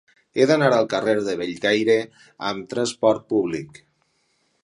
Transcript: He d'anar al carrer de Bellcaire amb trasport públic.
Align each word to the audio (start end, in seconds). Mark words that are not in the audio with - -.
He 0.37 0.45
d'anar 0.51 0.69
al 0.77 0.87
carrer 0.93 1.13
de 1.27 1.35
Bellcaire 1.41 1.97
amb 2.51 2.67
trasport 2.73 3.31
públic. 3.35 3.81